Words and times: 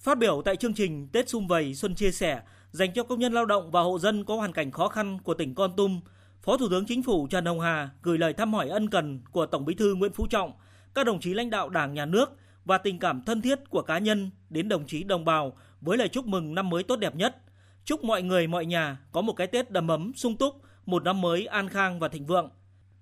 Phát 0.00 0.18
biểu 0.18 0.42
tại 0.44 0.56
chương 0.56 0.74
trình 0.74 1.08
Tết 1.12 1.28
Xung 1.28 1.48
Vầy 1.48 1.74
Xuân 1.74 1.94
Chia 1.94 2.10
Sẻ 2.10 2.42
dành 2.70 2.92
cho 2.92 3.02
công 3.02 3.18
nhân 3.18 3.32
lao 3.32 3.46
động 3.46 3.70
và 3.70 3.80
hộ 3.80 3.98
dân 3.98 4.24
có 4.24 4.36
hoàn 4.36 4.52
cảnh 4.52 4.70
khó 4.70 4.88
khăn 4.88 5.18
của 5.24 5.34
tỉnh 5.34 5.54
Con 5.54 5.76
Tum, 5.76 6.00
Phó 6.42 6.56
Thủ 6.56 6.68
tướng 6.70 6.86
Chính 6.86 7.02
phủ 7.02 7.26
Trần 7.30 7.44
Hồng 7.44 7.60
Hà 7.60 7.90
gửi 8.02 8.18
lời 8.18 8.32
thăm 8.32 8.54
hỏi 8.54 8.68
ân 8.68 8.90
cần 8.90 9.20
của 9.30 9.46
Tổng 9.46 9.64
Bí 9.64 9.74
thư 9.74 9.94
Nguyễn 9.94 10.12
Phú 10.12 10.26
Trọng, 10.26 10.52
các 10.94 11.06
đồng 11.06 11.20
chí 11.20 11.34
lãnh 11.34 11.50
đạo 11.50 11.68
Đảng, 11.68 11.94
Nhà 11.94 12.06
nước 12.06 12.30
và 12.64 12.78
tình 12.78 12.98
cảm 12.98 13.22
thân 13.22 13.42
thiết 13.42 13.70
của 13.70 13.82
cá 13.82 13.98
nhân 13.98 14.30
đến 14.50 14.68
đồng 14.68 14.86
chí 14.86 15.04
đồng 15.04 15.24
bào 15.24 15.56
với 15.80 15.98
lời 15.98 16.08
chúc 16.08 16.26
mừng 16.26 16.54
năm 16.54 16.70
mới 16.70 16.82
tốt 16.82 16.96
đẹp 16.96 17.14
nhất. 17.14 17.36
Chúc 17.84 18.04
mọi 18.04 18.22
người 18.22 18.46
mọi 18.46 18.66
nhà 18.66 18.98
có 19.12 19.20
một 19.20 19.32
cái 19.32 19.46
Tết 19.46 19.70
đầm 19.70 19.88
ấm, 19.88 20.12
sung 20.16 20.36
túc, 20.36 20.62
một 20.86 21.04
năm 21.04 21.20
mới 21.20 21.46
an 21.46 21.68
khang 21.68 21.98
và 21.98 22.08
thịnh 22.08 22.26
vượng. 22.26 22.50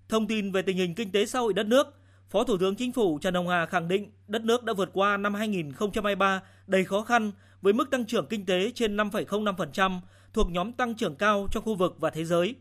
Thông 0.09 0.27
tin 0.27 0.53
về 0.53 0.63
tình 0.63 0.77
hình 0.77 0.95
kinh 0.95 1.13
tế 1.13 1.27
xã 1.27 1.39
hội 1.39 1.53
đất 1.53 1.67
nước, 1.67 1.98
Phó 2.31 2.45
Thủ 2.45 2.57
tướng 2.59 2.77
Chính 2.77 2.93
phủ 2.93 3.19
Trần 3.19 3.35
Hồng 3.35 3.49
Hà 3.49 3.67
khẳng 3.67 3.89
định 3.89 4.11
đất 4.27 4.45
nước 4.45 4.65
đã 4.65 4.73
vượt 4.73 4.91
qua 4.93 5.17
năm 5.17 5.35
2023 5.35 6.43
đầy 6.67 6.85
khó 6.85 7.03
khăn 7.03 7.33
với 7.63 7.73
mức 7.73 7.91
tăng 7.91 8.05
trưởng 8.05 8.27
kinh 8.27 8.47
tế 8.47 8.71
trên 8.75 8.97
5,05%, 8.97 10.01
thuộc 10.33 10.51
nhóm 10.51 10.73
tăng 10.73 10.95
trưởng 10.95 11.17
cao 11.17 11.47
trong 11.51 11.65
khu 11.65 11.75
vực 11.75 11.97
và 11.99 12.11
thế 12.11 12.25
giới. 12.25 12.55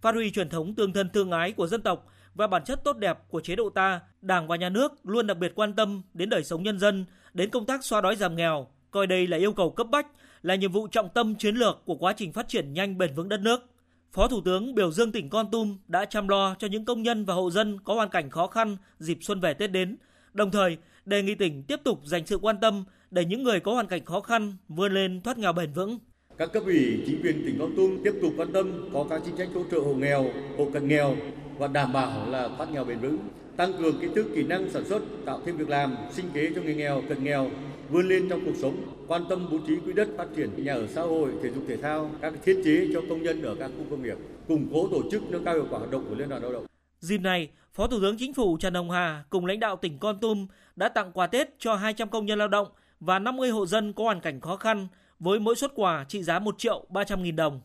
Phát 0.00 0.14
huy 0.14 0.30
truyền 0.30 0.48
thống 0.48 0.74
tương 0.74 0.92
thân 0.92 1.08
tương 1.08 1.30
ái 1.30 1.52
của 1.52 1.66
dân 1.66 1.82
tộc 1.82 2.06
và 2.34 2.46
bản 2.46 2.64
chất 2.64 2.84
tốt 2.84 2.96
đẹp 2.96 3.18
của 3.28 3.40
chế 3.40 3.56
độ 3.56 3.70
ta, 3.70 4.00
Đảng 4.20 4.48
và 4.48 4.56
Nhà 4.56 4.68
nước 4.68 4.92
luôn 5.02 5.26
đặc 5.26 5.38
biệt 5.38 5.52
quan 5.54 5.72
tâm 5.72 6.02
đến 6.14 6.28
đời 6.28 6.44
sống 6.44 6.62
nhân 6.62 6.78
dân, 6.78 7.04
đến 7.34 7.50
công 7.50 7.66
tác 7.66 7.84
xóa 7.84 8.00
đói 8.00 8.16
giảm 8.16 8.36
nghèo, 8.36 8.66
coi 8.90 9.06
đây 9.06 9.26
là 9.26 9.36
yêu 9.36 9.52
cầu 9.52 9.70
cấp 9.70 9.86
bách, 9.90 10.06
là 10.42 10.54
nhiệm 10.54 10.72
vụ 10.72 10.88
trọng 10.88 11.08
tâm 11.08 11.34
chiến 11.34 11.54
lược 11.54 11.82
của 11.84 11.96
quá 11.96 12.12
trình 12.16 12.32
phát 12.32 12.48
triển 12.48 12.72
nhanh 12.72 12.98
bền 12.98 13.14
vững 13.14 13.28
đất 13.28 13.40
nước. 13.40 13.75
Phó 14.12 14.28
Thủ 14.28 14.40
tướng 14.40 14.74
biểu 14.74 14.92
dương 14.92 15.12
tỉnh 15.12 15.30
Con 15.30 15.50
Tum 15.50 15.76
đã 15.88 16.04
chăm 16.04 16.28
lo 16.28 16.54
cho 16.58 16.68
những 16.68 16.84
công 16.84 17.02
nhân 17.02 17.24
và 17.24 17.34
hộ 17.34 17.50
dân 17.50 17.80
có 17.84 17.94
hoàn 17.94 18.08
cảnh 18.08 18.30
khó 18.30 18.46
khăn 18.46 18.76
dịp 18.98 19.18
xuân 19.20 19.40
về 19.40 19.54
Tết 19.54 19.72
đến, 19.72 19.96
đồng 20.32 20.50
thời 20.50 20.76
đề 21.04 21.22
nghị 21.22 21.34
tỉnh 21.34 21.62
tiếp 21.62 21.80
tục 21.84 22.00
dành 22.04 22.26
sự 22.26 22.38
quan 22.38 22.56
tâm 22.60 22.84
để 23.10 23.24
những 23.24 23.42
người 23.42 23.60
có 23.60 23.72
hoàn 23.72 23.86
cảnh 23.86 24.04
khó 24.04 24.20
khăn 24.20 24.56
vươn 24.68 24.94
lên 24.94 25.20
thoát 25.20 25.38
nghèo 25.38 25.52
bền 25.52 25.72
vững. 25.72 25.98
Các 26.38 26.52
cấp 26.52 26.62
ủy, 26.66 27.02
chính 27.06 27.22
quyền 27.22 27.42
tỉnh 27.46 27.56
Con 27.58 27.76
Tum 27.76 28.04
tiếp 28.04 28.12
tục 28.22 28.32
quan 28.36 28.52
tâm 28.52 28.90
có 28.92 29.06
các 29.10 29.22
chính 29.24 29.36
sách 29.36 29.48
hỗ 29.54 29.62
trợ 29.70 29.78
hộ 29.78 29.94
nghèo, 29.94 30.24
hộ 30.58 30.68
cận 30.72 30.88
nghèo 30.88 31.16
và 31.58 31.66
đảm 31.66 31.92
bảo 31.92 32.30
là 32.30 32.48
thoát 32.56 32.72
nghèo 32.72 32.84
bền 32.84 32.98
vững, 32.98 33.18
tăng 33.56 33.72
cường 33.72 34.00
kiến 34.00 34.14
thức 34.14 34.26
kỹ 34.34 34.42
năng 34.42 34.70
sản 34.70 34.84
xuất, 34.84 35.02
tạo 35.24 35.40
thêm 35.46 35.56
việc 35.56 35.68
làm, 35.68 35.96
sinh 36.10 36.26
kế 36.34 36.50
cho 36.54 36.62
người 36.62 36.74
nghèo, 36.74 37.02
cận 37.08 37.24
nghèo, 37.24 37.50
vươn 37.90 38.08
lên 38.08 38.28
trong 38.28 38.44
cuộc 38.44 38.54
sống, 38.62 38.76
quan 39.06 39.24
tâm 39.28 39.48
bố 39.50 39.58
trí 39.66 39.76
quỹ 39.76 39.92
đất 39.92 40.08
phát 40.16 40.26
triển 40.36 40.64
nhà 40.64 40.74
ở 40.74 40.86
xã 40.86 41.02
hội, 41.02 41.30
thể 41.42 41.50
dục 41.50 41.64
thể 41.68 41.76
thao, 41.76 42.10
các 42.20 42.32
thiết 42.44 42.62
chế 42.64 42.88
cho 42.94 43.00
công 43.08 43.22
nhân 43.22 43.42
ở 43.42 43.54
các 43.54 43.70
khu 43.78 43.84
công 43.90 44.02
nghiệp, 44.02 44.16
củng 44.48 44.68
cố 44.72 44.88
tổ 44.88 45.02
chức 45.10 45.22
nâng 45.30 45.44
cao 45.44 45.54
hiệu 45.54 45.66
quả 45.70 45.78
hoạt 45.78 45.90
động 45.90 46.04
của 46.08 46.14
Liên 46.14 46.28
đoàn 46.28 46.42
Lao 46.42 46.52
động. 46.52 46.66
Dịp 47.00 47.18
này, 47.18 47.48
Phó 47.74 47.86
Thủ 47.86 48.00
tướng 48.00 48.16
Chính 48.18 48.34
phủ 48.34 48.56
Trần 48.60 48.74
Hồng 48.74 48.90
Hà 48.90 49.24
cùng 49.30 49.46
lãnh 49.46 49.60
đạo 49.60 49.76
tỉnh 49.76 49.98
Con 49.98 50.18
Tum 50.20 50.46
đã 50.76 50.88
tặng 50.88 51.12
quà 51.12 51.26
Tết 51.26 51.48
cho 51.58 51.74
200 51.74 52.08
công 52.08 52.26
nhân 52.26 52.38
lao 52.38 52.48
động 52.48 52.68
và 53.00 53.18
50 53.18 53.50
hộ 53.50 53.66
dân 53.66 53.92
có 53.92 54.04
hoàn 54.04 54.20
cảnh 54.20 54.40
khó 54.40 54.56
khăn 54.56 54.88
với 55.18 55.38
mỗi 55.38 55.54
suất 55.56 55.72
quà 55.74 56.04
trị 56.08 56.22
giá 56.22 56.38
1 56.38 56.58
triệu 56.58 56.84
300 56.88 57.22
nghìn 57.22 57.36
đồng. 57.36 57.60